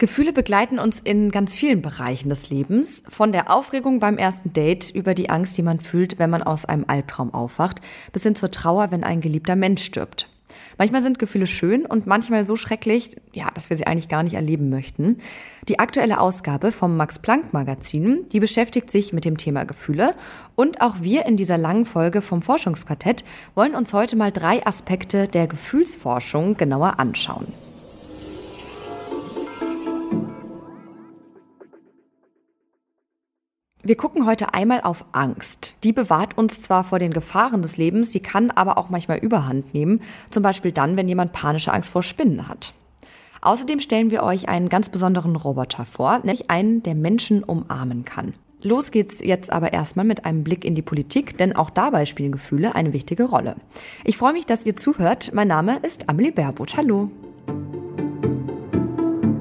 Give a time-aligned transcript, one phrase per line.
[0.00, 3.02] Gefühle begleiten uns in ganz vielen Bereichen des Lebens.
[3.10, 6.64] Von der Aufregung beim ersten Date über die Angst, die man fühlt, wenn man aus
[6.64, 10.26] einem Albtraum aufwacht, bis hin zur Trauer, wenn ein geliebter Mensch stirbt.
[10.78, 14.32] Manchmal sind Gefühle schön und manchmal so schrecklich, ja, dass wir sie eigentlich gar nicht
[14.32, 15.18] erleben möchten.
[15.68, 20.14] Die aktuelle Ausgabe vom Max Planck Magazin, die beschäftigt sich mit dem Thema Gefühle
[20.56, 23.22] und auch wir in dieser langen Folge vom Forschungsquartett
[23.54, 27.69] wollen uns heute mal drei Aspekte der Gefühlsforschung genauer anschauen.
[33.82, 35.76] Wir gucken heute einmal auf Angst.
[35.84, 39.72] Die bewahrt uns zwar vor den Gefahren des Lebens, sie kann aber auch manchmal überhand
[39.72, 42.74] nehmen, zum Beispiel dann, wenn jemand panische Angst vor Spinnen hat.
[43.40, 48.34] Außerdem stellen wir euch einen ganz besonderen Roboter vor, nämlich einen, der Menschen umarmen kann.
[48.60, 52.32] Los geht's jetzt aber erstmal mit einem Blick in die Politik, denn auch dabei spielen
[52.32, 53.56] Gefühle eine wichtige Rolle.
[54.04, 55.30] Ich freue mich, dass ihr zuhört.
[55.32, 56.76] Mein Name ist Amelie Baerbusch.
[56.76, 57.10] Hallo.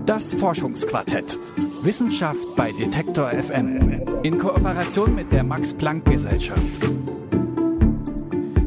[0.06, 1.38] Das Forschungsquartett.
[1.82, 4.04] Wissenschaft bei Detektor FM.
[4.24, 6.82] In Kooperation mit der Max-Planck-Gesellschaft.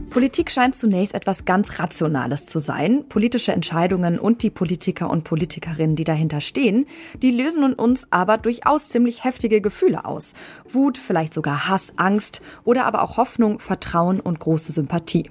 [0.08, 3.04] Politik scheint zunächst etwas ganz Rationales zu sein.
[3.10, 6.86] Politische Entscheidungen und die Politiker und Politikerinnen, die dahinter stehen,
[7.20, 10.32] die lösen in uns aber durchaus ziemlich heftige Gefühle aus.
[10.66, 15.30] Wut, vielleicht sogar Hass, Angst oder aber auch Hoffnung, Vertrauen und große Sympathie.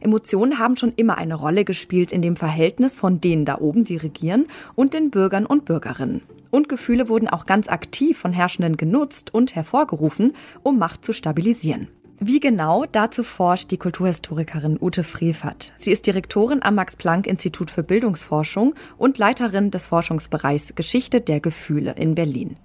[0.00, 3.96] Emotionen haben schon immer eine Rolle gespielt in dem Verhältnis von denen da oben, die
[3.96, 6.22] regieren, und den Bürgern und Bürgerinnen.
[6.50, 11.88] Und Gefühle wurden auch ganz aktiv von Herrschenden genutzt und hervorgerufen, um Macht zu stabilisieren.
[12.18, 15.74] Wie genau, dazu forscht die Kulturhistorikerin Ute Frevert.
[15.76, 22.14] Sie ist Direktorin am Max-Planck-Institut für Bildungsforschung und Leiterin des Forschungsbereichs Geschichte der Gefühle in
[22.14, 22.56] Berlin.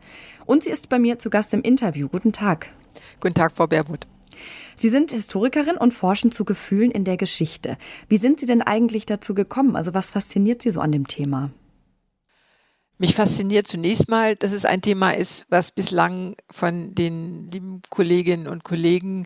[0.46, 2.08] Und sie ist bei mir zu Gast im Interview.
[2.08, 2.68] Guten Tag.
[3.20, 4.08] Guten Tag, Frau Baermuth.
[4.78, 7.78] Sie sind Historikerin und forschen zu Gefühlen in der Geschichte.
[8.08, 9.76] Wie sind Sie denn eigentlich dazu gekommen?
[9.76, 11.52] Also was fasziniert Sie so an dem Thema?
[13.02, 18.48] Mich fasziniert zunächst mal, dass es ein Thema ist, was bislang von den lieben Kolleginnen
[18.48, 19.26] und Kollegen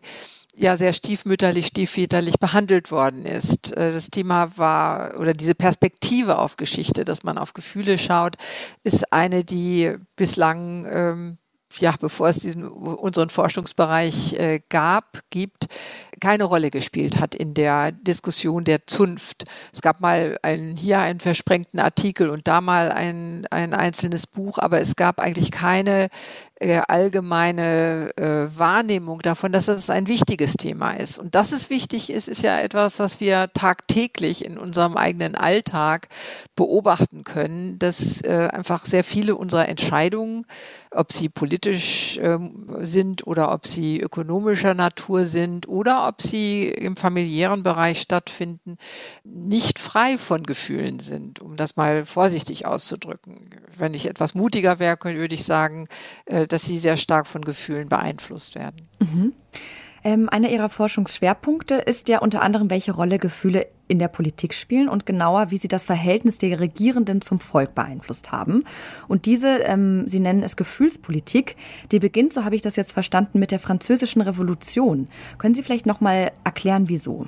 [0.56, 3.76] ja sehr stiefmütterlich, stiefväterlich behandelt worden ist.
[3.76, 8.38] Äh, das Thema war oder diese Perspektive auf Geschichte, dass man auf Gefühle schaut,
[8.86, 11.38] ist eine, die bislang ähm,
[11.78, 15.68] ja, bevor es diesen unseren Forschungsbereich äh, gab, gibt,
[16.20, 19.46] keine Rolle gespielt hat in der Diskussion der Zunft.
[19.74, 24.58] Es gab mal ein, hier einen versprengten Artikel und da mal ein, ein einzelnes Buch,
[24.58, 26.10] aber es gab eigentlich keine
[26.58, 31.20] äh, allgemeine äh, Wahrnehmung davon, dass das ein wichtiges Thema ist.
[31.20, 36.08] Und dass es wichtig ist, ist ja etwas, was wir tagtäglich in unserem eigenen Alltag
[36.56, 40.46] beobachten können, dass äh, einfach sehr viele unserer Entscheidungen,
[40.92, 46.96] ob sie politisch ähm, sind oder ob sie ökonomischer Natur sind oder ob sie im
[46.96, 48.78] familiären Bereich stattfinden,
[49.24, 53.50] nicht frei von Gefühlen sind, um das mal vorsichtig auszudrücken.
[53.78, 55.88] Wenn ich etwas mutiger wäre, würde ich sagen,
[56.26, 58.88] äh, dass sie sehr stark von Gefühlen beeinflusst werden.
[59.00, 59.34] Mhm.
[60.06, 64.88] Ähm, einer Ihrer Forschungsschwerpunkte ist ja unter anderem, welche Rolle Gefühle in der Politik spielen
[64.88, 68.66] und genauer, wie sie das Verhältnis der Regierenden zum Volk beeinflusst haben.
[69.08, 71.56] Und diese, ähm, Sie nennen es Gefühlspolitik,
[71.92, 75.08] die beginnt, so habe ich das jetzt verstanden, mit der Französischen Revolution.
[75.40, 77.26] Können Sie vielleicht noch mal erklären, wieso?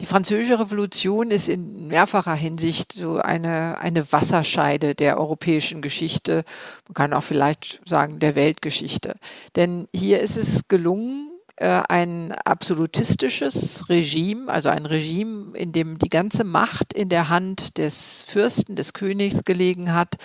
[0.00, 6.44] Die Französische Revolution ist in mehrfacher Hinsicht so eine, eine Wasserscheide der europäischen Geschichte.
[6.86, 9.16] Man kann auch vielleicht sagen, der Weltgeschichte.
[9.56, 11.27] Denn hier ist es gelungen,
[11.60, 17.78] äh, ein absolutistisches Regime, also ein Regime, in dem die ganze Macht in der Hand
[17.78, 20.18] des Fürsten, des Königs gelegen hat,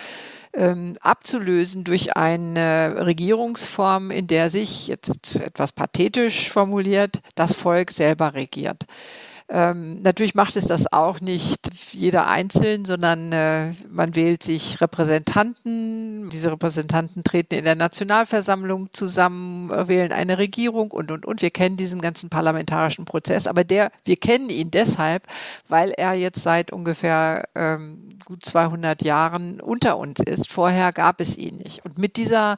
[0.54, 8.36] ähm, abzulösen durch eine Regierungsform, in der sich, jetzt etwas pathetisch formuliert, das Volk selber
[8.36, 8.86] regiert.
[9.50, 16.30] Ähm, natürlich macht es das auch nicht jeder einzeln, sondern äh, man wählt sich Repräsentanten.
[16.30, 21.42] Diese Repräsentanten treten in der Nationalversammlung zusammen, wählen eine Regierung und, und, und.
[21.42, 25.24] Wir kennen diesen ganzen parlamentarischen Prozess, aber der, wir kennen ihn deshalb,
[25.68, 30.52] weil er jetzt seit ungefähr ähm, gut 200 Jahren unter uns ist.
[30.52, 31.84] Vorher gab es ihn nicht.
[31.86, 32.58] Und mit dieser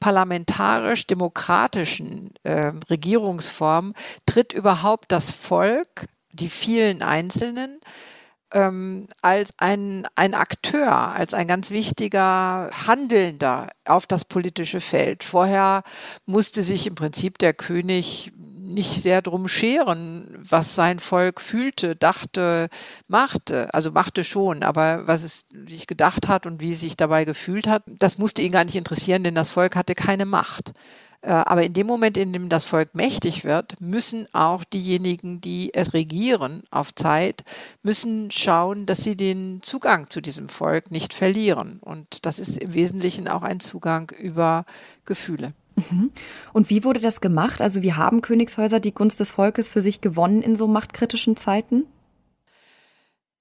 [0.00, 3.94] parlamentarisch-demokratischen äh, Regierungsform
[4.26, 7.80] tritt überhaupt das Volk die vielen Einzelnen
[8.52, 15.24] ähm, als ein, ein Akteur, als ein ganz wichtiger Handelnder auf das politische Feld.
[15.24, 15.82] Vorher
[16.26, 18.32] musste sich im Prinzip der König
[18.66, 22.68] nicht sehr drum scheren, was sein Volk fühlte, dachte,
[23.08, 23.72] machte.
[23.72, 27.68] Also machte schon, aber was es sich gedacht hat und wie es sich dabei gefühlt
[27.68, 30.72] hat, das musste ihn gar nicht interessieren, denn das Volk hatte keine Macht.
[31.26, 35.74] Äh, aber in dem Moment, in dem das Volk mächtig wird, müssen auch diejenigen, die
[35.74, 37.42] es regieren auf Zeit,
[37.82, 41.80] müssen schauen, dass sie den Zugang zu diesem Volk nicht verlieren.
[41.80, 44.66] Und das ist im Wesentlichen auch ein Zugang über
[45.04, 45.52] Gefühle.
[45.74, 46.12] Mhm.
[46.52, 47.60] Und wie wurde das gemacht?
[47.60, 51.86] Also wie haben Königshäuser die Gunst des Volkes für sich gewonnen in so machtkritischen Zeiten?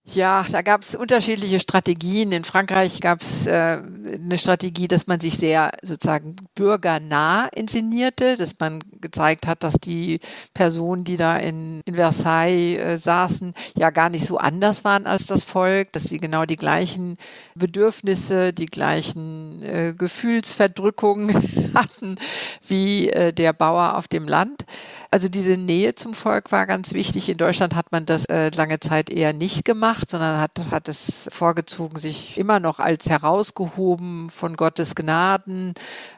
[0.07, 2.31] Ja, da gab es unterschiedliche Strategien.
[2.31, 3.81] In Frankreich gab es äh,
[4.15, 10.19] eine Strategie, dass man sich sehr sozusagen bürgernah inszenierte, dass man gezeigt hat, dass die
[10.53, 15.27] Personen, die da in, in Versailles äh, saßen, ja gar nicht so anders waren als
[15.27, 17.17] das Volk, dass sie genau die gleichen
[17.53, 22.17] Bedürfnisse, die gleichen äh, Gefühlsverdrückungen hatten
[22.67, 24.65] wie äh, der Bauer auf dem Land.
[25.11, 27.29] Also diese Nähe zum Volk war ganz wichtig.
[27.29, 31.29] In Deutschland hat man das äh, lange Zeit eher nicht gemacht sondern hat, hat es
[31.31, 35.73] vorgezogen, sich immer noch als herausgehoben von Gottes Gnaden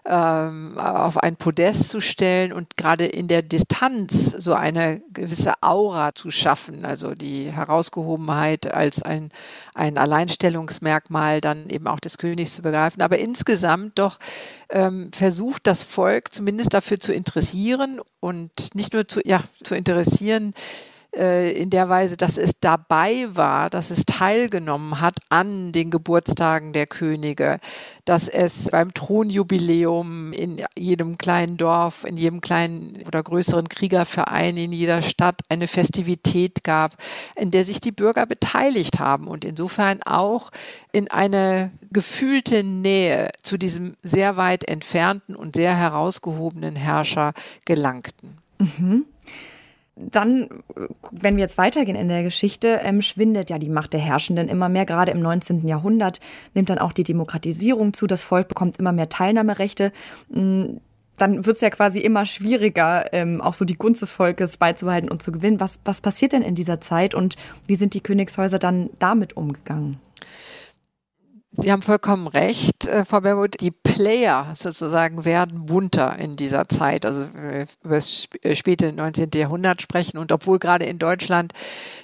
[0.06, 6.16] ähm, auf ein Podest zu stellen und gerade in der Distanz so eine gewisse Aura
[6.16, 9.30] zu schaffen, also die Herausgehobenheit als ein,
[9.74, 13.02] ein Alleinstellungsmerkmal dann eben auch des Königs zu begreifen.
[13.02, 14.20] Aber insgesamt doch
[14.70, 20.54] ähm, versucht das Volk zumindest dafür zu interessieren und nicht nur zu, ja, zu interessieren,
[21.18, 26.74] äh, in der Weise, dass es dabei war, dass es teilgenommen hat an den Geburtstagen
[26.74, 27.60] der Könige,
[28.06, 34.72] dass es beim Thronjubiläum in jedem kleinen Dorf, in jedem kleinen oder größeren Kriegerverein, in
[34.72, 36.96] jeder Stadt eine Festivität gab,
[37.36, 40.52] in der sich die Bürger beteiligt haben und insofern auch
[40.92, 47.34] in eine gefühlte Nähe zu diesem sehr weit entfernten und sehr herausgehobenen Herrscher
[47.66, 48.38] gelangten.
[48.60, 49.06] Mhm
[49.98, 50.48] dann,
[51.12, 54.70] wenn wir jetzt weitergehen in der Geschichte, ähm, schwindet ja die Macht der Herrschenden immer
[54.70, 54.86] mehr.
[54.86, 55.68] Gerade im 19.
[55.68, 56.20] Jahrhundert
[56.54, 58.06] nimmt dann auch die Demokratisierung zu.
[58.08, 59.92] Das Volk bekommt immer mehr Teilnahmerechte.
[60.30, 60.78] Mm,
[61.18, 65.10] dann wird es ja quasi immer schwieriger, ähm, auch so die Gunst des Volkes beizubehalten
[65.10, 65.60] und zu gewinnen.
[65.60, 67.36] Was, was passiert denn in dieser Zeit und
[67.66, 70.00] wie sind die Königshäuser dann damit umgegangen?
[71.60, 73.60] Sie haben vollkommen recht, äh, Frau Berwood.
[73.62, 79.32] Die Player sozusagen werden bunter in dieser Zeit, also äh, über das äh, späte 19.
[79.34, 80.20] Jahrhundert sprechen.
[80.20, 81.54] Und obwohl gerade in Deutschland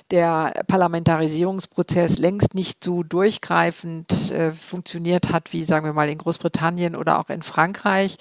[0.10, 6.96] der Parlamentarisierungsprozess längst nicht so durchgreifend äh, funktioniert hat, wie sagen wir mal in Großbritannien
[6.96, 8.18] oder auch in Frankreich,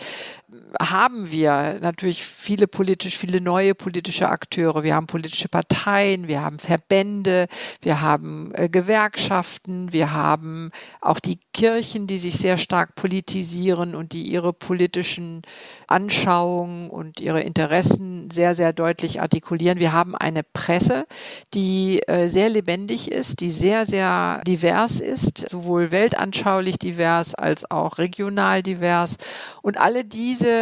[0.81, 4.83] haben wir natürlich viele politisch, viele neue politische Akteure.
[4.83, 7.47] Wir haben politische Parteien, wir haben Verbände,
[7.81, 10.71] wir haben äh, Gewerkschaften, wir haben
[11.01, 15.43] auch die Kirchen, die sich sehr stark politisieren und die ihre politischen
[15.87, 19.79] Anschauungen und ihre Interessen sehr, sehr deutlich artikulieren.
[19.79, 21.07] Wir haben eine Presse,
[21.55, 27.99] die äh, sehr lebendig ist, die sehr, sehr divers ist, sowohl weltanschaulich divers als auch
[27.99, 29.17] regional divers.
[29.61, 30.62] Und alle diese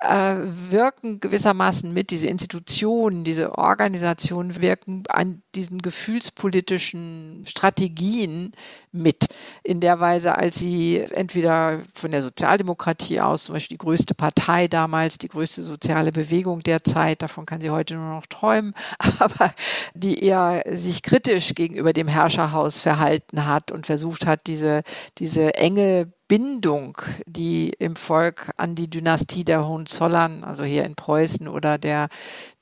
[0.00, 0.36] äh,
[0.70, 8.52] wirken gewissermaßen mit, diese Institutionen, diese Organisationen wirken an diesen gefühlspolitischen Strategien
[8.92, 9.26] mit.
[9.62, 14.68] In der Weise, als sie entweder von der Sozialdemokratie aus, zum Beispiel die größte Partei
[14.68, 18.74] damals, die größte soziale Bewegung der Zeit, davon kann sie heute nur noch träumen,
[19.18, 19.54] aber
[19.94, 24.82] die eher sich kritisch gegenüber dem Herrscherhaus verhalten hat und versucht hat, diese,
[25.18, 31.48] diese enge Bindung, die im Volk an die Dynastie der Hohenzollern, also hier in Preußen
[31.48, 32.08] oder der,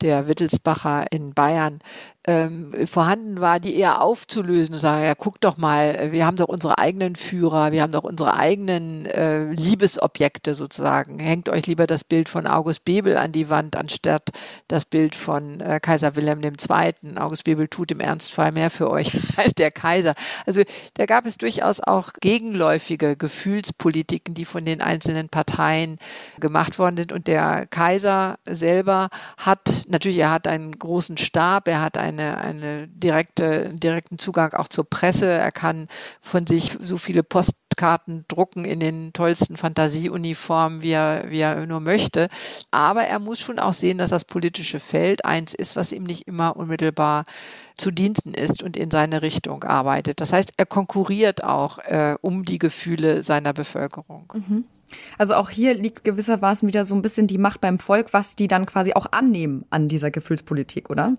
[0.00, 1.80] der Wittelsbacher in Bayern,
[2.28, 6.48] ähm, vorhanden war, die eher aufzulösen und sagen, ja, guck doch mal, wir haben doch
[6.48, 11.18] unsere eigenen Führer, wir haben doch unsere eigenen äh, Liebesobjekte sozusagen.
[11.20, 14.28] Hängt euch lieber das Bild von August Bebel an die Wand, anstatt
[14.68, 17.16] das Bild von äh, Kaiser Wilhelm II.
[17.16, 20.14] August Bebel tut im Ernstfall mehr für euch als der Kaiser.
[20.44, 20.60] Also
[20.94, 25.96] da gab es durchaus auch gegenläufige Gefühlspolitiken, die von den einzelnen Parteien
[26.40, 27.10] gemacht worden sind.
[27.10, 32.38] Und der Kaiser selber hat, natürlich, er hat einen großen Stab, er hat einen eine,
[32.38, 35.26] eine direkte, direkten Zugang auch zur Presse.
[35.26, 35.88] Er kann
[36.20, 41.80] von sich so viele Postkarten drucken in den tollsten Fantasieuniformen, wie er, wie er nur
[41.80, 42.28] möchte.
[42.70, 46.26] Aber er muss schon auch sehen, dass das politische Feld eins ist, was ihm nicht
[46.26, 47.24] immer unmittelbar
[47.76, 50.20] zu Diensten ist und in seine Richtung arbeitet.
[50.20, 54.32] Das heißt, er konkurriert auch äh, um die Gefühle seiner Bevölkerung.
[54.34, 54.64] Mhm.
[55.18, 58.48] Also auch hier liegt gewissermaßen wieder so ein bisschen die Macht beim Volk, was die
[58.48, 61.16] dann quasi auch annehmen an dieser Gefühlspolitik, oder?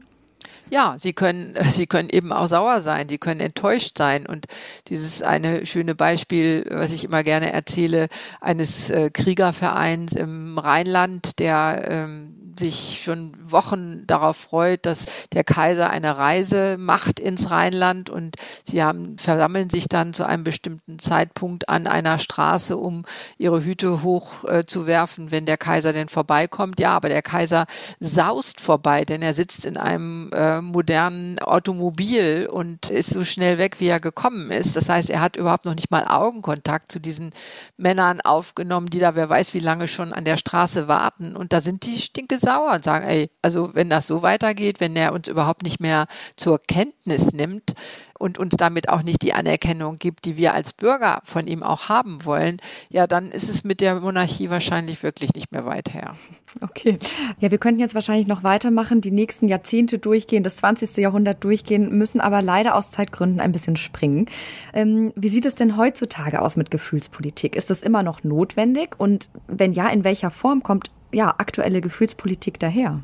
[0.70, 4.26] Ja, sie können, sie können eben auch sauer sein, sie können enttäuscht sein.
[4.26, 4.46] Und
[4.88, 8.08] dieses eine schöne Beispiel, was ich immer gerne erzähle,
[8.42, 15.90] eines äh, Kriegervereins im Rheinland, der ähm, sich schon Wochen darauf freut, dass der Kaiser
[15.90, 18.36] eine Reise macht ins Rheinland und
[18.66, 23.06] sie haben, versammeln sich dann zu einem bestimmten Zeitpunkt an einer Straße, um
[23.38, 26.80] ihre Hüte hochzuwerfen, äh, wenn der Kaiser denn vorbeikommt.
[26.80, 27.66] Ja, aber der Kaiser
[28.00, 33.80] saust vorbei, denn er sitzt in einem äh, modernen Automobil und ist so schnell weg,
[33.80, 34.76] wie er gekommen ist.
[34.76, 37.32] Das heißt, er hat überhaupt noch nicht mal Augenkontakt zu diesen
[37.78, 41.36] Männern aufgenommen, die da wer weiß wie lange schon an der Straße warten.
[41.36, 44.96] Und da sind die stinke sauer und sagen, ey, also wenn das so weitergeht, wenn
[44.96, 47.76] er uns überhaupt nicht mehr zur Kenntnis nimmt,
[48.20, 51.90] und uns damit auch nicht die Anerkennung gibt, die wir als Bürger von ihm auch
[51.90, 52.58] haben wollen,
[52.90, 56.16] ja, dann ist es mit der Monarchie wahrscheinlich wirklich nicht mehr weit her.
[56.62, 57.00] Okay.
[57.40, 60.98] Ja, wir könnten jetzt wahrscheinlich noch weitermachen, die nächsten Jahrzehnte durchgehen, das 20.
[60.98, 64.26] Jahrhundert durchgehen, müssen aber leider aus Zeitgründen ein bisschen springen.
[64.74, 67.56] Ähm, wie sieht es denn heutzutage aus mit Gefühlspolitik?
[67.56, 68.96] Ist das immer noch notwendig?
[68.98, 73.04] Und wenn ja, in welcher Form kommt ja aktuelle Gefühlspolitik daher?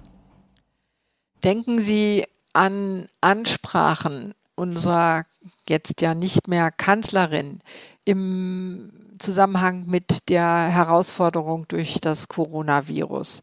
[1.44, 5.26] Denken Sie an Ansprachen unserer
[5.68, 7.60] jetzt ja nicht mehr Kanzlerin
[8.06, 13.42] im Zusammenhang mit der Herausforderung durch das Coronavirus.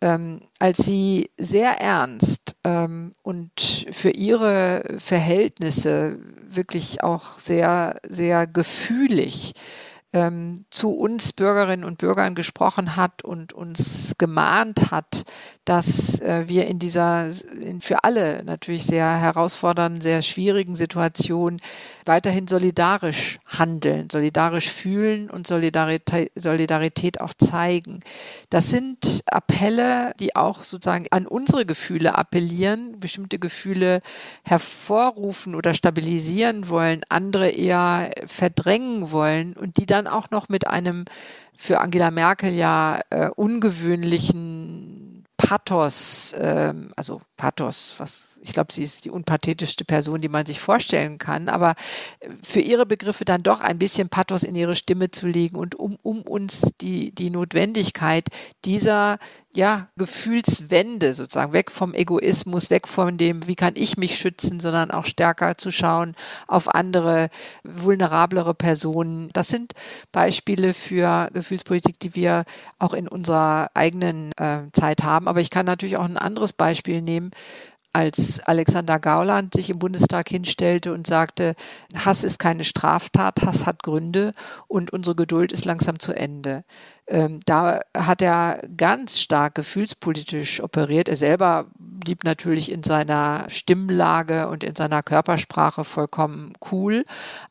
[0.00, 9.54] Ähm, als sie sehr ernst ähm, und für ihre Verhältnisse wirklich auch sehr, sehr gefühlig
[10.12, 15.24] ähm, zu uns Bürgerinnen und Bürgern gesprochen hat und uns gemahnt hat,
[15.64, 21.60] dass äh, wir in dieser in für alle natürlich sehr herausfordernden, sehr schwierigen Situation
[22.08, 28.00] weiterhin solidarisch handeln, solidarisch fühlen und Solidarität, auch zeigen.
[28.50, 34.00] Das sind Appelle, die auch sozusagen an unsere Gefühle appellieren, bestimmte Gefühle
[34.42, 41.04] hervorrufen oder stabilisieren wollen, andere eher verdrängen wollen und die dann auch noch mit einem
[41.56, 49.04] für Angela Merkel ja äh, ungewöhnlichen Pathos, äh, also Pathos, was ich glaube, sie ist
[49.04, 51.74] die unpathetischste Person, die man sich vorstellen kann, aber
[52.42, 55.98] für ihre Begriffe dann doch ein bisschen Pathos in ihre Stimme zu legen und um,
[56.02, 58.28] um uns die, die Notwendigkeit
[58.64, 59.18] dieser
[59.54, 64.90] ja, Gefühlswende sozusagen, weg vom Egoismus, weg von dem, wie kann ich mich schützen, sondern
[64.90, 66.14] auch stärker zu schauen
[66.46, 67.30] auf andere
[67.64, 69.30] vulnerablere Personen.
[69.32, 69.72] Das sind
[70.12, 72.44] Beispiele für Gefühlspolitik, die wir
[72.78, 75.28] auch in unserer eigenen äh, Zeit haben.
[75.28, 77.30] Aber ich kann natürlich auch ein anderes Beispiel nehmen
[77.92, 81.54] als Alexander Gauland sich im Bundestag hinstellte und sagte,
[81.96, 84.34] Hass ist keine Straftat, Hass hat Gründe
[84.66, 86.64] und unsere Geduld ist langsam zu Ende.
[87.08, 91.08] Ähm, da hat er ganz stark gefühlspolitisch operiert.
[91.08, 97.04] Er selber blieb natürlich in seiner Stimmlage und in seiner Körpersprache vollkommen cool,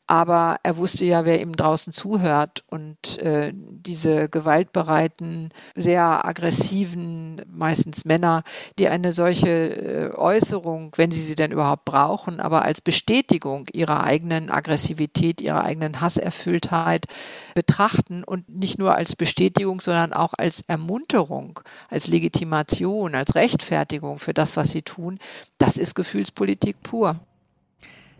[0.06, 8.04] aber er wusste ja, wer ihm draußen zuhört und äh, diese gewaltbereiten, sehr aggressiven, meistens
[8.04, 8.44] Männer,
[8.78, 14.04] die eine solche äh, Äußerung, wenn sie sie denn überhaupt brauchen, aber als Bestätigung ihrer
[14.04, 17.06] eigenen Aggressivität, ihrer eigenen Hasserfülltheit
[17.54, 19.47] betrachten und nicht nur als Bestätigung,
[19.80, 25.18] sondern auch als Ermunterung, als Legitimation, als Rechtfertigung für das, was sie tun,
[25.58, 27.20] das ist Gefühlspolitik pur.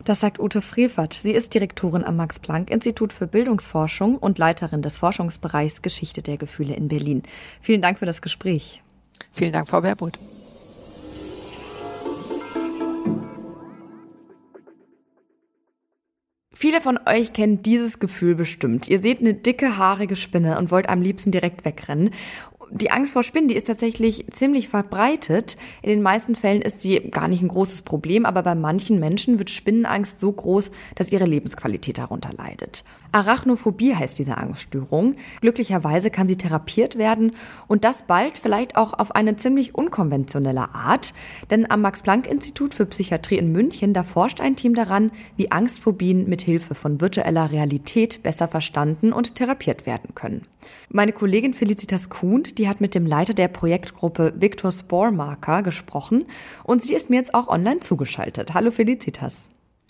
[0.05, 1.13] Das sagt Ute Frevert.
[1.13, 6.87] Sie ist Direktorin am Max-Planck-Institut für Bildungsforschung und Leiterin des Forschungsbereichs Geschichte der Gefühle in
[6.87, 7.23] Berlin.
[7.61, 8.81] Vielen Dank für das Gespräch.
[9.33, 10.17] Vielen Dank, Frau Baerbuth.
[16.61, 18.89] Viele von euch kennen dieses Gefühl bestimmt.
[18.89, 22.13] Ihr seht eine dicke, haarige Spinne und wollt am liebsten direkt wegrennen
[22.71, 25.57] die Angst vor Spinnen, die ist tatsächlich ziemlich verbreitet.
[25.81, 29.39] In den meisten Fällen ist sie gar nicht ein großes Problem, aber bei manchen Menschen
[29.39, 32.83] wird Spinnenangst so groß, dass ihre Lebensqualität darunter leidet.
[33.11, 35.15] Arachnophobie heißt diese Angststörung.
[35.41, 37.33] Glücklicherweise kann sie therapiert werden
[37.67, 41.13] und das bald vielleicht auch auf eine ziemlich unkonventionelle Art,
[41.49, 46.41] denn am Max-Planck-Institut für Psychiatrie in München, da forscht ein Team daran, wie Angstphobien mit
[46.41, 50.45] Hilfe von virtueller Realität besser verstanden und therapiert werden können.
[50.89, 56.25] Meine Kollegin Felicitas Kuhn, die hat mit dem Leiter der Projektgruppe Victor Spormarker gesprochen
[56.63, 58.53] und sie ist mir jetzt auch online zugeschaltet.
[58.53, 59.49] Hallo Felicitas.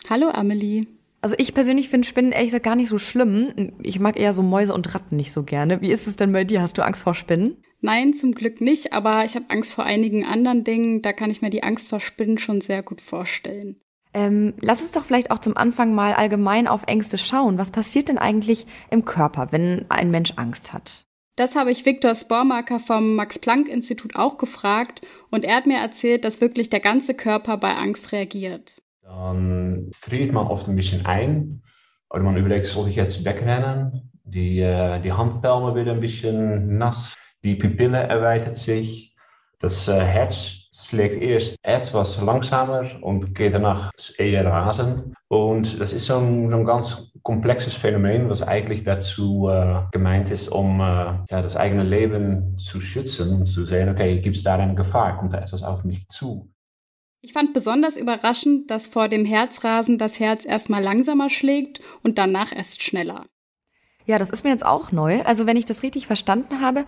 [0.09, 0.87] Hallo Amelie.
[1.21, 3.73] Also ich persönlich finde Spinnen ehrlich gesagt gar nicht so schlimm.
[3.83, 5.81] Ich mag eher so Mäuse und Ratten nicht so gerne.
[5.81, 6.61] Wie ist es denn bei dir?
[6.61, 7.57] Hast du Angst vor Spinnen?
[7.81, 11.01] Nein, zum Glück nicht, aber ich habe Angst vor einigen anderen Dingen.
[11.01, 13.77] Da kann ich mir die Angst vor Spinnen schon sehr gut vorstellen.
[14.13, 17.57] Ähm, lass uns doch vielleicht auch zum Anfang mal allgemein auf Ängste schauen.
[17.57, 21.05] Was passiert denn eigentlich im Körper, wenn ein Mensch Angst hat?
[21.35, 25.01] Das habe ich Viktor Spormarker vom Max-Planck-Institut auch gefragt
[25.31, 28.81] und er hat mir erzählt, dass wirklich der ganze Körper bei Angst reagiert.
[29.03, 31.61] Dann friert man oft ein bisschen ein
[32.09, 34.11] oder man überlegt, soll ich jetzt wegrennen?
[34.25, 39.15] Die, äh, die Handpalmen werden ein bisschen nass, die Pupille erweitert sich
[39.59, 45.13] Das äh, Herz schlägt erst etwas langsamer und geht danach eher rasen.
[45.27, 50.31] Und das ist so ein, so ein ganz komplexes Phänomen, was eigentlich dazu äh, gemeint
[50.31, 54.43] ist, um äh, ja, das eigene Leben zu schützen und zu sehen, okay, gibt es
[54.43, 56.51] da eine Gefahr, kommt da etwas auf mich zu.
[57.21, 62.55] Ich fand besonders überraschend, dass vor dem Herzrasen das Herz erstmal langsamer schlägt und danach
[62.55, 63.25] erst schneller.
[64.05, 65.21] Ja, das ist mir jetzt auch neu.
[65.21, 66.85] Also wenn ich das richtig verstanden habe,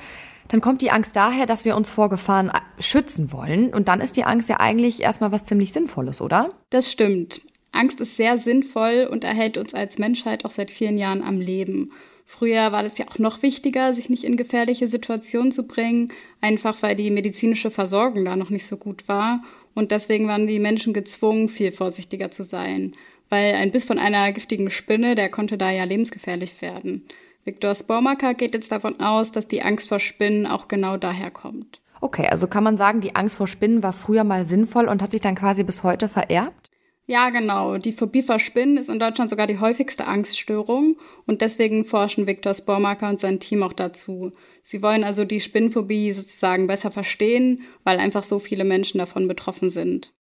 [0.51, 3.73] dann kommt die Angst daher, dass wir uns vor Gefahren äh, schützen wollen.
[3.73, 6.49] Und dann ist die Angst ja eigentlich erstmal was ziemlich Sinnvolles, oder?
[6.69, 7.39] Das stimmt.
[7.71, 11.93] Angst ist sehr sinnvoll und erhält uns als Menschheit auch seit vielen Jahren am Leben.
[12.25, 16.81] Früher war es ja auch noch wichtiger, sich nicht in gefährliche Situationen zu bringen, einfach
[16.81, 19.41] weil die medizinische Versorgung da noch nicht so gut war.
[19.73, 22.91] Und deswegen waren die Menschen gezwungen, viel vorsichtiger zu sein
[23.31, 27.05] weil ein Biss von einer giftigen Spinne, der konnte da ja lebensgefährlich werden.
[27.43, 31.81] Viktor Spormaker geht jetzt davon aus, dass die Angst vor Spinnen auch genau daher kommt.
[31.99, 35.11] Okay, also kann man sagen, die Angst vor Spinnen war früher mal sinnvoll und hat
[35.11, 36.71] sich dann quasi bis heute vererbt?
[37.07, 37.77] Ja, genau.
[37.77, 42.53] Die Phobie vor Spinnen ist in Deutschland sogar die häufigste Angststörung und deswegen forschen Viktor
[42.53, 44.31] Spormaker und sein Team auch dazu.
[44.63, 49.69] Sie wollen also die Spinnenphobie sozusagen besser verstehen, weil einfach so viele Menschen davon betroffen
[49.69, 50.13] sind.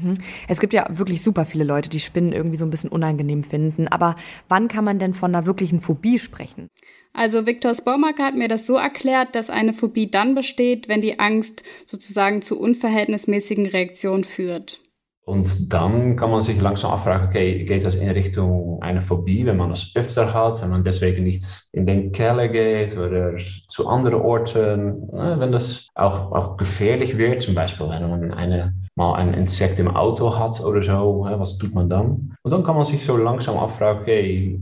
[0.00, 0.18] Mhm.
[0.48, 3.88] Es gibt ja wirklich super viele Leute, die Spinnen irgendwie so ein bisschen unangenehm finden.
[3.88, 4.16] Aber
[4.48, 6.68] wann kann man denn von einer wirklichen Phobie sprechen?
[7.12, 11.18] Also Viktor Spormaker hat mir das so erklärt, dass eine Phobie dann besteht, wenn die
[11.18, 14.80] Angst sozusagen zu unverhältnismäßigen Reaktionen führt.
[15.24, 19.56] Und dann kann man sich langsam afvragen, okay, geht das in Richtung einer Phobie, wenn
[19.56, 23.34] man das öfter hat, wenn man deswegen nicht in den Keller geht oder
[23.68, 28.74] zu anderen Orten, ne, wenn das auch, auch gefährlich wird, zum Beispiel wenn man eine
[28.94, 32.36] mal ein Insekt im Auto hat oder so, was tut man dann?
[32.42, 34.60] Und dann kann man sich so langsam abfragen, okay,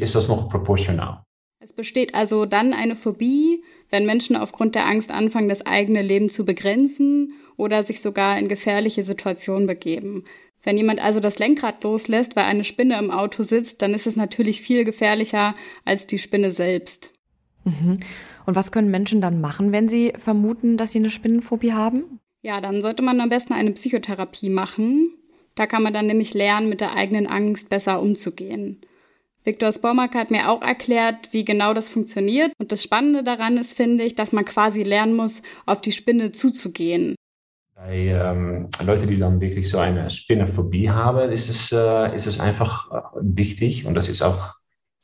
[0.00, 1.24] ist das noch proportional?
[1.58, 6.28] Es besteht also dann eine Phobie, wenn Menschen aufgrund der Angst anfangen, das eigene Leben
[6.28, 10.24] zu begrenzen oder sich sogar in gefährliche Situationen begeben.
[10.62, 14.16] Wenn jemand also das Lenkrad loslässt, weil eine Spinne im Auto sitzt, dann ist es
[14.16, 15.54] natürlich viel gefährlicher
[15.84, 17.12] als die Spinne selbst.
[17.64, 18.00] Mhm.
[18.46, 22.20] Und was können Menschen dann machen, wenn sie vermuten, dass sie eine Spinnenphobie haben?
[22.44, 25.08] Ja, dann sollte man am besten eine Psychotherapie machen.
[25.54, 28.82] Da kann man dann nämlich lernen, mit der eigenen Angst besser umzugehen.
[29.44, 32.52] Viktor Spomack hat mir auch erklärt, wie genau das funktioniert.
[32.58, 36.32] Und das Spannende daran ist, finde ich, dass man quasi lernen muss, auf die Spinne
[36.32, 37.14] zuzugehen.
[37.76, 42.38] Bei ähm, Leuten, die dann wirklich so eine Spinnenphobie haben, ist es, äh, ist es
[42.40, 44.52] einfach äh, wichtig, und das ist auch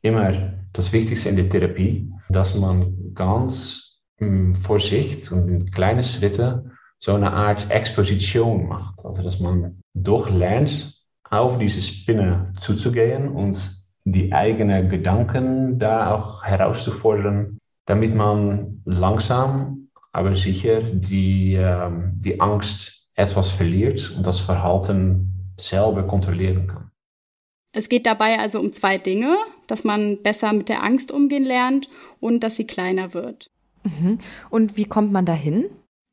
[0.03, 6.69] immer das Wichtigste in der Therapie, dass man ganz ähm, Vorsicht und in kleine Schritte
[7.00, 9.04] so eine Art Exposition macht.
[9.04, 10.94] Also dass man doch lernt,
[11.28, 13.70] auf diese Spinne zuzugehen und
[14.04, 23.08] die eigenen Gedanken da auch herauszufordern, damit man langsam, aber sicher die, ähm, die Angst
[23.14, 26.90] etwas verliert und das Verhalten selber kontrollieren kann.
[27.72, 29.36] Es geht dabei also um zwei Dinge,
[29.68, 33.50] dass man besser mit der Angst umgehen lernt und dass sie kleiner wird.
[33.84, 34.18] Mhm.
[34.50, 35.66] Und wie kommt man dahin?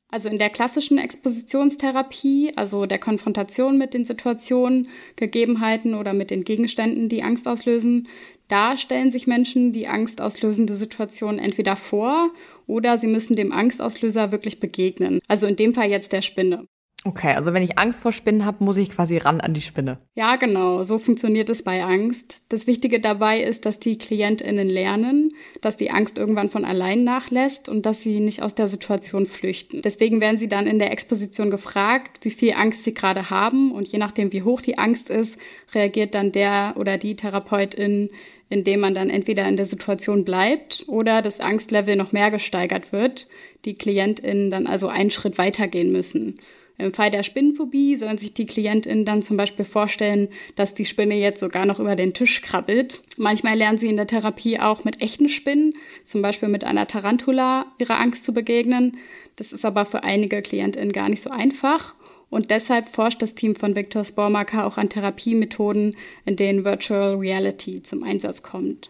[0.09, 6.45] Also in der klassischen Expositionstherapie, also der Konfrontation mit den Situationen, Gegebenheiten oder mit den
[6.45, 8.07] Gegenständen, die Angst auslösen,
[8.47, 12.31] da stellen sich Menschen die angstauslösende Situation entweder vor
[12.67, 15.19] oder sie müssen dem Angstauslöser wirklich begegnen.
[15.27, 16.67] Also in dem Fall jetzt der Spinne.
[17.03, 19.99] Okay, also wenn ich Angst vor Spinnen habe, muss ich quasi ran an die Spinne.
[20.15, 22.43] Ja, genau, so funktioniert es bei Angst.
[22.49, 25.31] Das Wichtige dabei ist, dass die Klientinnen lernen,
[25.61, 29.81] dass die Angst irgendwann von allein nachlässt und dass sie nicht aus der Situation flüchten.
[29.83, 33.87] Deswegen werden sie dann in der Exposition gefragt, wie viel Angst sie gerade haben und
[33.87, 35.37] je nachdem, wie hoch die Angst ist,
[35.73, 38.09] reagiert dann der oder die Therapeutin
[38.49, 43.27] indem man dann entweder in der Situation bleibt oder das Angstlevel noch mehr gesteigert wird,
[43.65, 46.35] die KlientInnen dann also einen Schritt weitergehen müssen.
[46.79, 51.15] Im Fall der Spinnenphobie sollen sich die KlientInnen dann zum Beispiel vorstellen, dass die Spinne
[51.15, 53.01] jetzt sogar noch über den Tisch krabbelt.
[53.17, 55.73] Manchmal lernen sie in der Therapie auch mit echten Spinnen,
[56.05, 58.97] zum Beispiel mit einer Tarantula, ihrer Angst zu begegnen.
[59.37, 61.95] Das ist aber für einige KlientInnen gar nicht so einfach.
[62.29, 67.81] Und deshalb forscht das Team von Viktor Spormaker auch an Therapiemethoden, in denen Virtual Reality
[67.81, 68.89] zum Einsatz kommt.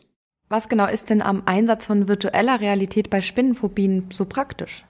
[0.49, 4.86] Was genau ist denn am Einsatz von virtueller Realität bei Spinnenphobien so praktisch?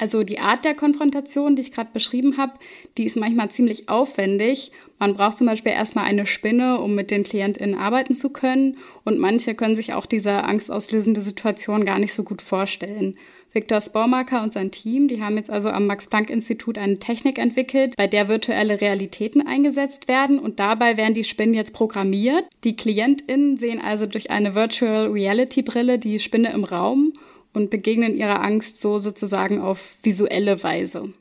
[0.00, 2.54] Also die Art der Konfrontation, die ich gerade beschrieben habe,
[2.96, 4.72] die ist manchmal ziemlich aufwendig.
[4.98, 8.76] Man braucht zum Beispiel erstmal eine Spinne, um mit den KlientInnen arbeiten zu können.
[9.04, 13.18] Und manche können sich auch diese angstauslösende Situation gar nicht so gut vorstellen.
[13.52, 18.06] Viktor Spaumaker und sein Team, die haben jetzt also am Max-Planck-Institut eine Technik entwickelt, bei
[18.06, 22.44] der virtuelle Realitäten eingesetzt werden und dabei werden die Spinnen jetzt programmiert.
[22.64, 27.12] Die KlientInnen sehen also durch eine Virtual Reality Brille die Spinne im Raum
[27.52, 31.12] und begegnen ihrer Angst so sozusagen auf visuelle Weise.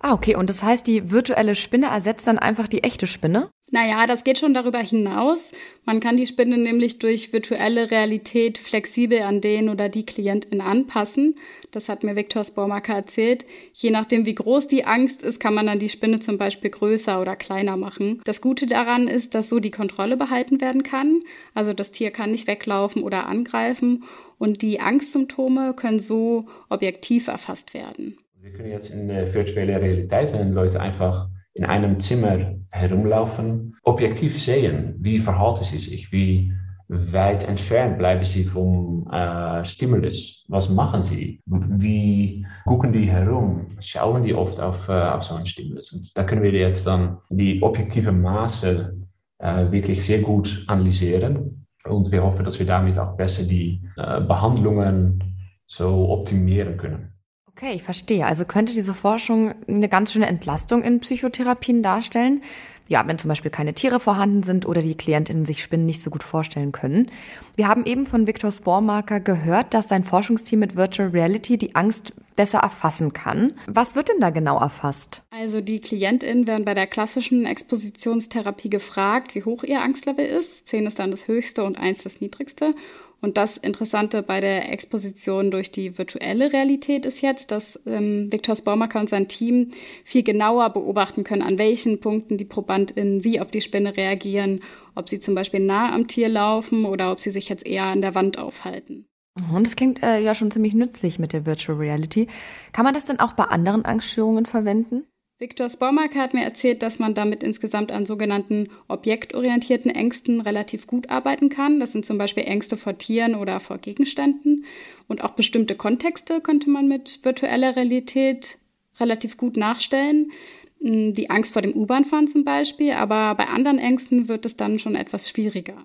[0.00, 0.36] Ah, okay.
[0.36, 3.50] Und das heißt, die virtuelle Spinne ersetzt dann einfach die echte Spinne?
[3.70, 5.52] Naja, das geht schon darüber hinaus.
[5.84, 11.34] Man kann die Spinne nämlich durch virtuelle Realität flexibel an den oder die Klientin anpassen.
[11.70, 13.44] Das hat mir Viktor Spormaker erzählt.
[13.74, 17.20] Je nachdem, wie groß die Angst ist, kann man dann die Spinne zum Beispiel größer
[17.20, 18.22] oder kleiner machen.
[18.24, 21.20] Das Gute daran ist, dass so die Kontrolle behalten werden kann.
[21.52, 24.04] Also das Tier kann nicht weglaufen oder angreifen
[24.38, 28.16] und die Angstsymptome können so objektiv erfasst werden.
[28.48, 34.42] Wir können jetzt in der virtuellen Realität, wenn Leute einfach in einem Zimmer herumlaufen, objektiv
[34.42, 36.54] sehen, wie verhalten sie sich, wie
[36.88, 44.22] weit entfernt bleiben sie vom äh, Stimulus, was machen sie, wie gucken die herum, schauen
[44.22, 45.92] die oft auf, äh, auf so einen Stimulus.
[45.92, 48.96] Und da können wir jetzt dann die objektive Maße
[49.40, 54.22] äh, wirklich sehr gut analysieren und wir hoffen, dass wir damit auch besser die äh,
[54.22, 55.22] Behandlungen
[55.66, 57.12] so optimieren können.
[57.60, 58.24] Okay, ich verstehe.
[58.24, 62.40] Also könnte diese Forschung eine ganz schöne Entlastung in Psychotherapien darstellen.
[62.86, 66.08] Ja, wenn zum Beispiel keine Tiere vorhanden sind oder die Klientinnen sich Spinnen nicht so
[66.08, 67.10] gut vorstellen können.
[67.56, 72.12] Wir haben eben von Viktor Spormarker gehört, dass sein Forschungsteam mit Virtual Reality die Angst
[72.38, 73.54] besser erfassen kann.
[73.66, 75.24] Was wird denn da genau erfasst?
[75.30, 80.68] Also die KlientInnen werden bei der klassischen Expositionstherapie gefragt, wie hoch ihr Angstlevel ist.
[80.68, 82.76] 10 ist dann das höchste und 1 das niedrigste.
[83.20, 88.54] Und das Interessante bei der Exposition durch die virtuelle Realität ist jetzt, dass ähm, Viktor
[88.64, 89.72] Baumacker und sein Team
[90.04, 94.60] viel genauer beobachten können, an welchen Punkten die ProbandInnen wie auf die Spinne reagieren,
[94.94, 98.00] ob sie zum Beispiel nah am Tier laufen oder ob sie sich jetzt eher an
[98.00, 99.07] der Wand aufhalten.
[99.52, 102.26] Und das klingt äh, ja schon ziemlich nützlich mit der Virtual Reality.
[102.72, 105.04] Kann man das denn auch bei anderen Angststörungen verwenden?
[105.40, 111.10] Viktor Spormarker hat mir erzählt, dass man damit insgesamt an sogenannten objektorientierten Ängsten relativ gut
[111.10, 111.78] arbeiten kann.
[111.78, 114.64] Das sind zum Beispiel Ängste vor Tieren oder vor Gegenständen.
[115.06, 118.58] Und auch bestimmte Kontexte könnte man mit virtueller Realität
[118.98, 120.32] relativ gut nachstellen.
[120.80, 124.80] Hm, die Angst vor dem U-Bahn-Fahren zum Beispiel, aber bei anderen Ängsten wird es dann
[124.80, 125.84] schon etwas schwieriger.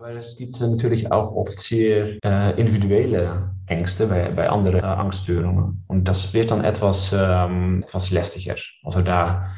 [0.00, 5.84] Aber es gibt natürlich auch oft sehr äh, individuelle Ängste bei, bei anderen äh, Angststörungen.
[5.88, 8.56] Und das wird dann etwas, ähm, etwas lästiger.
[8.82, 9.50] Also da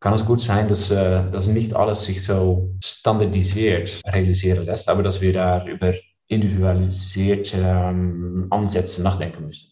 [0.00, 5.20] kann es gut sein, dass, äh, nicht alles sich so standardisiert realisieren lässt, aber dass
[5.20, 5.92] wir da über
[6.28, 9.69] individualisierte ähm, Ansätze nachdenken müssen.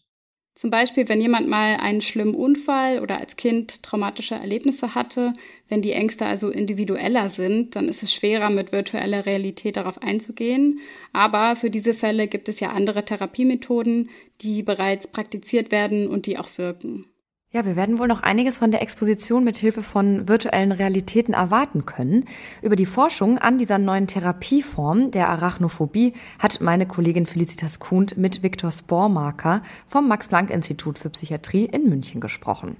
[0.59, 5.31] Zum Beispiel, wenn jemand mal einen schlimmen Unfall oder als Kind traumatische Erlebnisse hatte,
[5.69, 10.81] wenn die Ängste also individueller sind, dann ist es schwerer, mit virtueller Realität darauf einzugehen.
[11.13, 14.09] Aber für diese Fälle gibt es ja andere Therapiemethoden,
[14.41, 17.05] die bereits praktiziert werden und die auch wirken.
[17.51, 21.83] Ja, wir werden wohl noch einiges von der Exposition mit Hilfe von virtuellen Realitäten erwarten
[21.83, 22.25] können.
[22.61, 28.43] Über die Forschung an dieser neuen Therapieform der Arachnophobie hat meine Kollegin Felicitas Kuhnt mit
[28.43, 32.77] Viktor Spormarker vom Max-Planck-Institut für Psychiatrie in München gesprochen.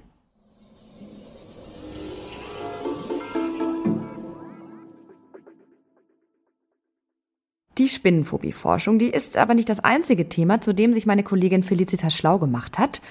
[7.76, 12.14] Die Spinnenphobie-Forschung, die ist aber nicht das einzige Thema, zu dem sich meine Kollegin Felicitas
[12.14, 13.02] schlau gemacht hat.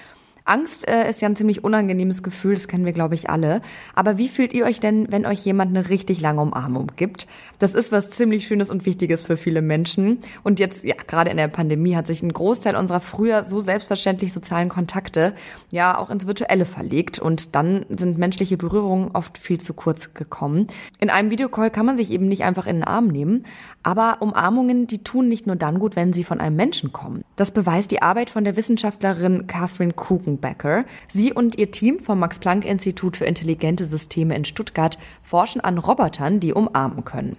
[0.50, 3.62] Angst äh, ist ja ein ziemlich unangenehmes Gefühl, das kennen wir, glaube ich, alle.
[3.94, 7.28] Aber wie fühlt ihr euch denn, wenn euch jemand eine richtig lange Umarmung gibt?
[7.60, 10.18] Das ist was ziemlich Schönes und Wichtiges für viele Menschen.
[10.42, 14.32] Und jetzt, ja, gerade in der Pandemie hat sich ein Großteil unserer früher so selbstverständlich
[14.32, 15.34] sozialen Kontakte
[15.70, 17.20] ja auch ins Virtuelle verlegt.
[17.20, 20.66] Und dann sind menschliche Berührungen oft viel zu kurz gekommen.
[20.98, 23.44] In einem Videocall kann man sich eben nicht einfach in den Arm nehmen.
[23.84, 27.22] Aber Umarmungen, die tun nicht nur dann gut, wenn sie von einem Menschen kommen.
[27.36, 29.92] Das beweist die Arbeit von der Wissenschaftlerin Catherine
[30.40, 30.84] Kuchenbecker.
[31.08, 36.52] Sie und ihr Team vom Max-Planck-Institut für intelligente Systeme in Stuttgart forschen an Robotern, die
[36.52, 37.36] umarmen können.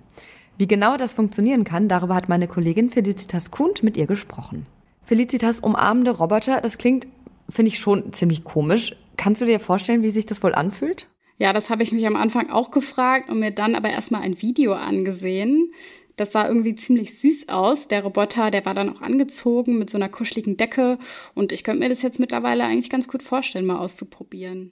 [0.57, 4.65] Wie genau das funktionieren kann, darüber hat meine Kollegin Felicitas Kuhnt mit ihr gesprochen.
[5.03, 7.07] Felicitas umarmende Roboter, das klingt,
[7.49, 8.95] finde ich schon ziemlich komisch.
[9.17, 11.07] Kannst du dir vorstellen, wie sich das wohl anfühlt?
[11.37, 14.39] Ja, das habe ich mich am Anfang auch gefragt und mir dann aber erstmal ein
[14.43, 15.71] Video angesehen.
[16.15, 17.87] Das sah irgendwie ziemlich süß aus.
[17.87, 20.97] Der Roboter, der war dann auch angezogen mit so einer kuscheligen Decke.
[21.35, 24.71] Und ich könnte mir das jetzt mittlerweile eigentlich ganz gut vorstellen, mal auszuprobieren.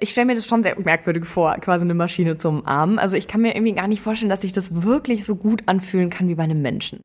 [0.00, 2.98] Ich stelle mir das schon sehr merkwürdig vor, quasi eine Maschine zum Armen.
[2.98, 6.10] Also ich kann mir irgendwie gar nicht vorstellen, dass sich das wirklich so gut anfühlen
[6.10, 7.00] kann wie bei einem Menschen.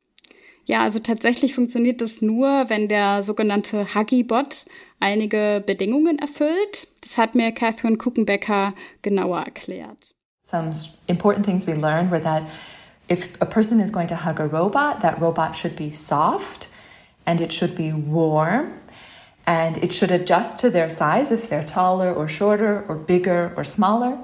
[0.66, 4.66] Ja, also tatsächlich funktioniert das nur, wenn der sogenannte Huggy-Bot
[5.00, 6.88] einige Bedingungen erfüllt.
[7.02, 10.16] Das hat mir Catherine Kuchenbecker genauer erklärt.
[10.42, 10.72] Some
[11.08, 12.44] important things we learned were that
[13.14, 16.68] if a person is going to hug a robot, that robot should be soft
[17.28, 18.66] and it should be warm
[19.46, 23.64] and it should adjust to their size if they're taller or shorter or bigger or
[23.64, 24.18] smaller.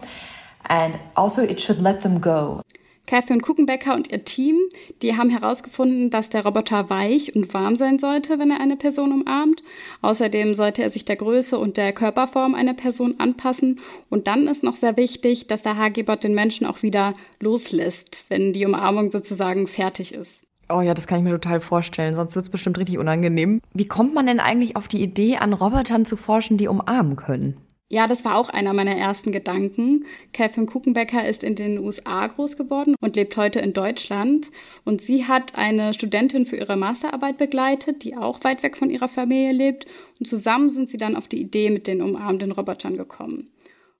[0.65, 2.63] And also, it should let them go.
[3.09, 4.55] Catherine Kuchenbecker und ihr Team,
[5.01, 9.11] die haben herausgefunden, dass der Roboter weich und warm sein sollte, wenn er eine Person
[9.11, 9.63] umarmt.
[10.03, 13.79] Außerdem sollte er sich der Größe und der Körperform einer Person anpassen.
[14.11, 18.53] Und dann ist noch sehr wichtig, dass der HG-Bot den Menschen auch wieder loslässt, wenn
[18.53, 20.43] die Umarmung sozusagen fertig ist.
[20.71, 23.59] Oh ja, das kann ich mir total vorstellen, sonst wird es bestimmt richtig unangenehm.
[23.73, 27.57] Wie kommt man denn eigentlich auf die Idee, an Robotern zu forschen, die umarmen können?
[27.91, 30.05] Ja, das war auch einer meiner ersten Gedanken.
[30.31, 34.51] Catherine Kuchenbecker ist in den USA groß geworden und lebt heute in Deutschland.
[34.85, 39.07] Und sie hat eine Studentin für ihre Masterarbeit begleitet, die auch weit weg von ihrer
[39.07, 39.87] Familie lebt.
[40.19, 43.49] Und zusammen sind sie dann auf die Idee mit den umarmenden Robotern gekommen.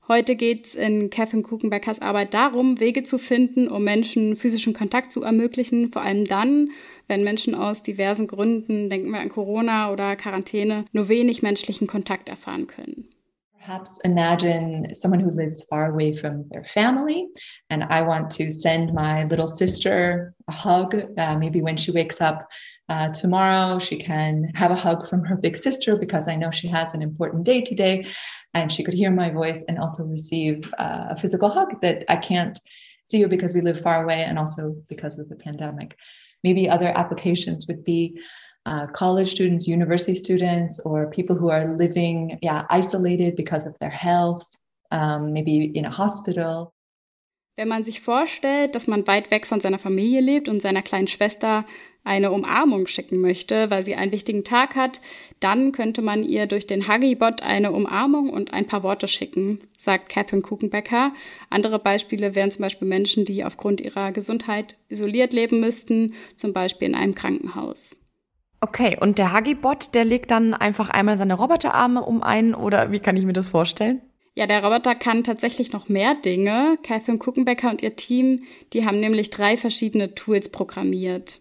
[0.07, 5.11] Heute geht es in Catherine Kuchenbeckers Arbeit darum, Wege zu finden, um Menschen physischen Kontakt
[5.11, 6.69] zu ermöglichen, vor allem dann,
[7.07, 12.29] wenn Menschen aus diversen Gründen, denken wir an Corona oder Quarantäne, nur wenig menschlichen Kontakt
[12.29, 13.07] erfahren können.
[13.69, 17.27] Perhaps imagine someone who lives far away from their family,
[17.69, 20.99] and I want to send my little sister a hug.
[21.15, 22.49] Uh, maybe when she wakes up
[22.89, 26.67] uh, tomorrow, she can have a hug from her big sister because I know she
[26.67, 28.07] has an important day today,
[28.55, 32.15] and she could hear my voice and also receive uh, a physical hug that I
[32.15, 32.59] can't
[33.05, 35.95] see her because we live far away and also because of the pandemic.
[36.43, 38.19] Maybe other applications would be
[38.65, 43.89] uh, college students, university students, or people who are living yeah, isolated because of their
[43.89, 44.45] health,
[44.91, 46.73] um, maybe in a hospital.
[47.55, 51.07] Wenn man sich vorstellt, dass man weit weg von seiner Familie lebt und seiner kleinen
[51.07, 51.65] Schwester
[52.05, 55.01] eine Umarmung schicken möchte, weil sie einen wichtigen Tag hat,
[55.41, 60.07] dann könnte man ihr durch den Huggy-Bot eine Umarmung und ein paar Worte schicken, sagt
[60.07, 61.11] Catherine Kuchenbecker.
[61.49, 66.87] Andere Beispiele wären zum Beispiel Menschen, die aufgrund ihrer Gesundheit isoliert leben müssten, zum Beispiel
[66.87, 67.97] in einem Krankenhaus.
[68.61, 72.99] Okay, und der Huggy-Bot, der legt dann einfach einmal seine Roboterarme um einen oder wie
[72.99, 74.01] kann ich mir das vorstellen?
[74.35, 76.77] Ja, der Roboter kann tatsächlich noch mehr Dinge.
[76.83, 78.41] Catherine Kuchenbecker und ihr Team,
[78.73, 81.39] die haben nämlich drei verschiedene Tools programmiert.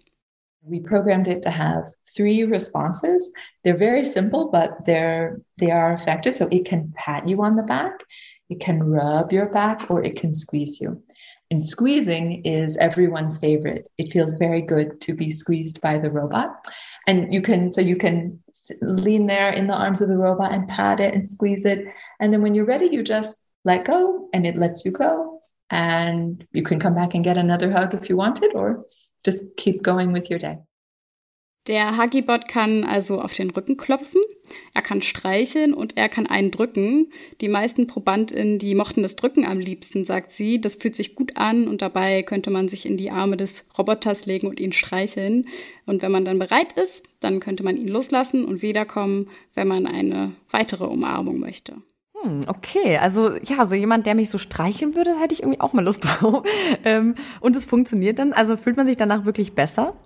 [0.63, 3.33] We programmed it to have three responses.
[3.65, 6.35] They're very simple, but they're they are effective.
[6.35, 8.05] So it can pat you on the back,
[8.49, 11.03] it can rub your back, or it can squeeze you.
[11.51, 13.91] And squeezing is everyone's favorite.
[13.97, 16.67] It feels very good to be squeezed by the robot.
[17.09, 18.39] And you can so you can
[18.83, 21.87] lean there in the arms of the robot and pat it and squeeze it.
[22.21, 25.41] And then when you're ready you just let go and it lets you go.
[25.71, 28.85] And you can come back and get another hug if you want it or
[29.25, 30.59] just keep going with your day.
[31.67, 34.23] Der Huggybot kann also auf den Rücken klopfen,
[34.75, 37.11] er kann streicheln und er kann einen drücken.
[37.41, 40.61] Die meisten ProbandInnen, die mochten das Drücken am liebsten, sagt sie.
[40.61, 44.27] Das fühlt sich gut an und dabei könnte man sich in die Arme des Roboters
[44.27, 45.47] legen und ihn streicheln.
[45.87, 49.87] Und wenn man dann bereit ist, dann könnte man ihn loslassen und wiederkommen, wenn man
[49.87, 51.77] eine weitere Umarmung möchte.
[52.23, 55.73] Hm, okay, also ja, so jemand, der mich so streicheln würde, hätte ich irgendwie auch
[55.73, 56.43] mal Lust drauf.
[56.85, 59.97] Ähm, und es funktioniert dann, also fühlt man sich danach wirklich besser?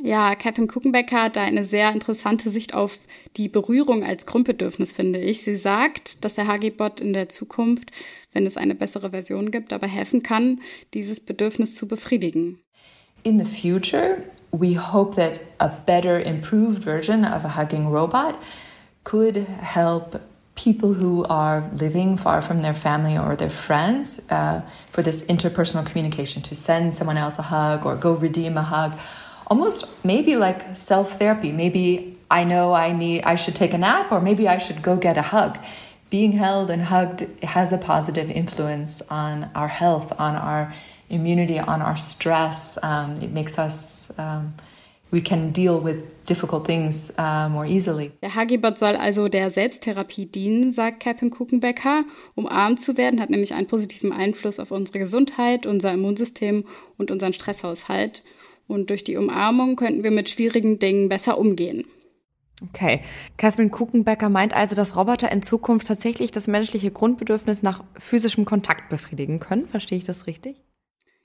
[0.00, 2.98] Ja, Catherine Kuchenbecker hat da eine sehr interessante Sicht auf
[3.36, 5.42] die Berührung als Grundbedürfnis, finde ich.
[5.42, 7.90] Sie sagt, dass der HG-Bot in der Zukunft,
[8.32, 10.60] wenn es eine bessere Version gibt, dabei helfen kann,
[10.94, 12.60] dieses Bedürfnis zu befriedigen.
[13.24, 14.22] In the future,
[14.52, 18.36] we hope that a better improved version of a hugging robot
[19.02, 20.20] could help
[20.54, 25.84] people who are living far from their family or their friends uh, for this interpersonal
[25.84, 28.92] communication to send someone else a hug or go redeem a hug
[29.48, 31.52] almost maybe like self therapy.
[31.52, 34.96] Maybe I know I need, I should take a nap, or maybe I should go
[34.96, 35.58] get a hug.
[36.10, 40.74] Being held and hugged has a positive influence on our health, on our
[41.10, 42.78] immunity, on our stress.
[42.82, 44.54] Um, it makes us, um,
[45.10, 48.12] we can deal with difficult things uh, more easily.
[48.22, 52.04] Der Hagibot soll also der Selbsttherapie dienen, sagt Captain Kuchenbecker.
[52.34, 56.64] Umarmt zu werden hat nämlich einen positiven Einfluss auf unsere Gesundheit, unser Immunsystem
[56.98, 58.22] und unseren Stresshaushalt.
[58.68, 61.84] Und durch die Umarmung könnten wir mit schwierigen Dingen besser umgehen.
[62.62, 63.00] Okay.
[63.36, 68.88] Catherine Kuchenbecker meint also, dass Roboter in Zukunft tatsächlich das menschliche Grundbedürfnis nach physischem Kontakt
[68.88, 69.66] befriedigen können.
[69.66, 70.56] Verstehe ich das richtig?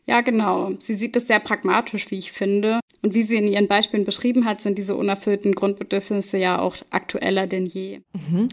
[0.06, 0.72] Ja, genau.
[0.80, 2.80] Sie sieht es sehr pragmatisch, wie ich finde.
[3.02, 7.48] Und wie sie in ihren Beispielen beschrieben hat, sind diese unerfüllten Grundbedürfnisse ja auch aktueller
[7.48, 8.02] denn je.
[8.14, 8.48] Mhm.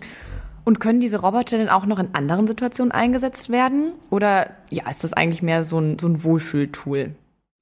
[0.64, 3.92] Und können diese Roboter denn auch noch in anderen Situationen eingesetzt werden?
[4.10, 7.14] Oder ja, ist das eigentlich mehr so ein, so ein Wohlfühltool?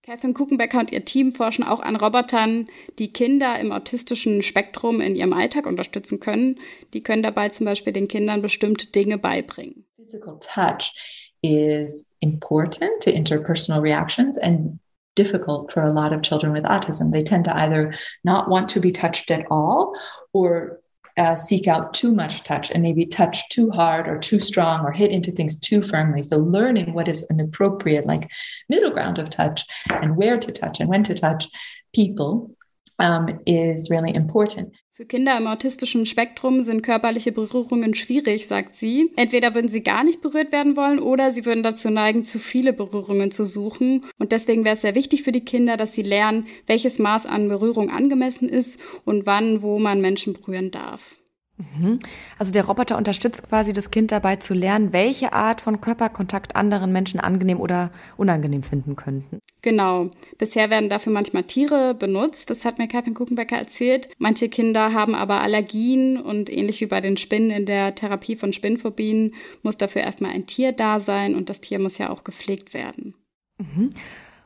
[0.09, 2.65] Catherine Kuchenbecker und ihr Team forschen auch an Robotern,
[2.99, 6.59] die Kinder im autistischen Spektrum in ihrem Alltag unterstützen können.
[6.95, 9.85] Die können dabei zum Beispiel den Kindern bestimmte Dinge beibringen.
[9.97, 10.95] Physical touch
[11.43, 14.79] is important to interpersonal reactions and
[15.15, 17.13] difficult for a lot of children with autism.
[17.13, 17.93] They tend to either
[18.25, 19.93] not want to be touched at all
[20.33, 20.81] or
[21.19, 24.93] uh, seek out too much touch and maybe touch too hard or too strong or
[24.93, 26.23] hit into things too firmly.
[26.23, 28.31] So learning what is an appropriate like
[28.69, 31.49] middle ground of touch and where to touch and when to touch
[31.93, 32.55] people
[33.01, 34.75] um, is really important.
[34.99, 39.13] Für Kinder im autistischen Spektrum sind körperliche Berührungen schwierig, sagt sie.
[39.15, 42.73] Entweder würden sie gar nicht berührt werden wollen oder sie würden dazu neigen, zu viele
[42.73, 44.05] Berührungen zu suchen.
[44.19, 47.47] Und deswegen wäre es sehr wichtig für die Kinder, dass sie lernen, welches Maß an
[47.47, 51.21] Berührung angemessen ist und wann, wo man Menschen berühren darf.
[51.59, 51.99] Mhm.
[52.39, 56.93] Also der Roboter unterstützt quasi das Kind dabei zu lernen, welche Art von Körperkontakt anderen
[56.93, 59.41] Menschen angenehm oder unangenehm finden könnten.
[59.63, 60.09] Genau.
[60.39, 62.51] Bisher werden dafür manchmal Tiere benutzt.
[62.51, 64.09] Das hat mir Katrin Kuchenbecker erzählt.
[64.19, 68.53] Manche Kinder haben aber Allergien und ähnlich wie bei den Spinnen in der Therapie von
[68.53, 72.73] Spinnphobien muss dafür erstmal ein Tier da sein und das Tier muss ja auch gepflegt
[72.73, 73.15] werden.
[73.59, 73.91] Mhm.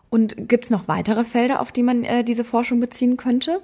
[0.08, 3.62] Und gibt es noch weitere Felder, auf die man äh, diese Forschung beziehen könnte?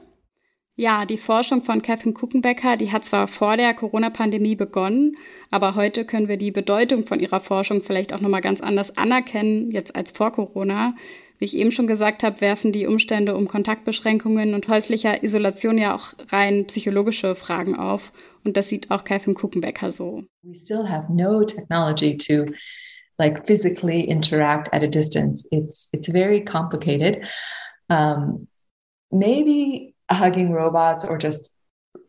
[0.80, 5.16] Ja, die Forschung von Catherine Kuchenbecker, die hat zwar vor der Corona-Pandemie begonnen,
[5.50, 9.72] aber heute können wir die Bedeutung von ihrer Forschung vielleicht auch nochmal ganz anders anerkennen,
[9.72, 10.94] jetzt als vor Corona.
[11.38, 15.96] Wie ich eben schon gesagt habe, werfen die Umstände um Kontaktbeschränkungen und häuslicher Isolation ja
[15.96, 18.12] auch rein psychologische Fragen auf.
[18.44, 20.22] Und das sieht auch Catherine Kuchenbecker so.
[20.44, 22.44] We still have no technology to
[23.18, 25.44] like physically interact at a distance.
[25.50, 27.26] It's, it's very complicated.
[27.88, 28.46] Um,
[29.10, 31.50] maybe hugging robots or just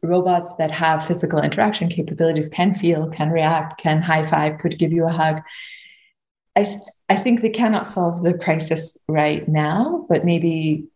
[0.01, 4.91] robots that have physical interaction capabilities can feel, can react, can high five, could give
[4.91, 5.41] you a hug.
[6.55, 10.87] I, th- I think they cannot solve the crisis right now, but maybe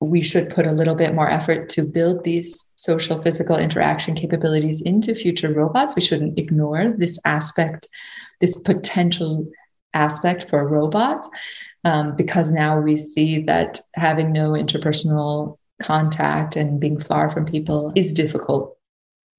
[0.00, 4.80] we should put a little bit more effort to build these social physical interaction capabilities
[4.82, 5.94] into future robots.
[5.94, 7.88] We shouldn't ignore this aspect,
[8.40, 9.48] this potential
[9.94, 11.28] aspect for robots,
[11.84, 17.92] um, because now we see that having no interpersonal contact and being far from people
[17.94, 18.76] is difficult.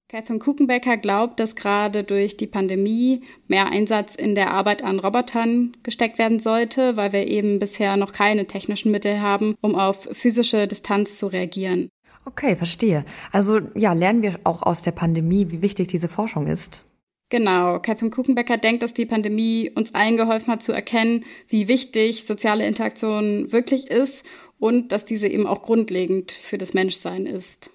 [0.08, 5.76] Catherine Kuchenbecker glaubt, dass gerade durch die Pandemie mehr Einsatz in der Arbeit an Robotern
[5.82, 10.68] gesteckt werden sollte, weil wir eben bisher noch keine technischen Mittel haben, um auf physische
[10.68, 11.88] Distanz zu reagieren.
[12.24, 13.04] Okay, verstehe.
[13.32, 16.84] Also ja, lernen wir auch aus der Pandemie, wie wichtig diese Forschung ist.
[17.28, 22.24] Genau, Catherine Kuchenbecker denkt, dass die Pandemie uns allen geholfen hat zu erkennen, wie wichtig
[22.24, 24.24] soziale Interaktion wirklich ist
[24.58, 27.70] und dass diese eben auch grundlegend für das Menschsein ist.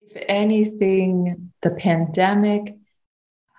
[0.00, 2.76] If anything, the pandemic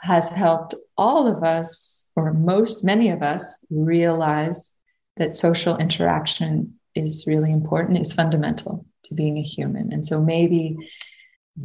[0.02, 4.76] has helped all of us, or most many of us, realize
[5.18, 9.92] that social interaction is really important, is fundamental to being a human.
[9.92, 10.78] And so maybe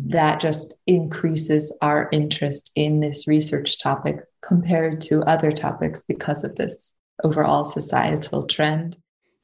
[0.08, 6.56] that just increases our interest in this research topic compared to other topics because of
[6.56, 8.96] this overall societal trend.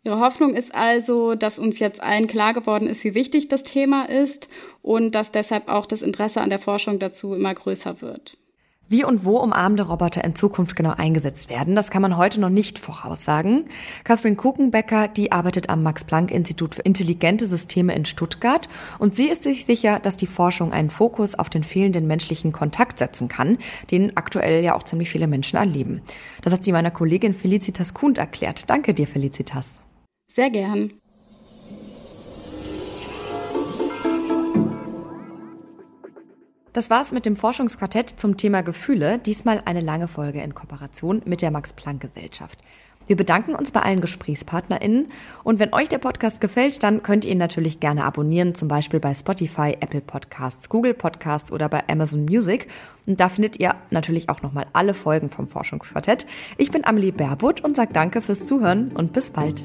[0.02, 4.08] Ihre Hoffnung ist also, dass uns jetzt allen klar geworden ist, wie wichtig das Thema
[4.08, 4.48] ist
[4.80, 8.38] und dass deshalb auch das Interesse an der Forschung dazu immer größer wird.
[8.88, 12.48] Wie und wo umarmende Roboter in Zukunft genau eingesetzt werden, das kann man heute noch
[12.48, 13.66] nicht voraussagen.
[14.02, 19.64] Catherine Kuchenbecker, die arbeitet am Max-Planck-Institut für intelligente Systeme in Stuttgart und sie ist sich
[19.64, 23.58] sicher, dass die Forschung einen Fokus auf den fehlenden menschlichen Kontakt setzen kann,
[23.92, 26.02] den aktuell ja auch ziemlich viele Menschen erleben.
[26.42, 28.68] Das hat sie meiner Kollegin Felicitas Kuhn erklärt.
[28.70, 29.82] Danke dir, Felicitas.
[30.30, 30.92] Sehr gern.
[36.72, 39.18] Das war's mit dem Forschungsquartett zum Thema Gefühle.
[39.18, 42.60] Diesmal eine lange Folge in Kooperation mit der Max-Planck-Gesellschaft.
[43.08, 45.08] Wir bedanken uns bei allen GesprächspartnerInnen.
[45.42, 49.00] Und wenn euch der Podcast gefällt, dann könnt ihr ihn natürlich gerne abonnieren, zum Beispiel
[49.00, 52.68] bei Spotify, Apple Podcasts, Google Podcasts oder bei Amazon Music.
[53.04, 56.24] Und da findet ihr natürlich auch nochmal alle Folgen vom Forschungsquartett.
[56.56, 59.64] Ich bin Amelie Berbut und sage danke fürs Zuhören und bis bald.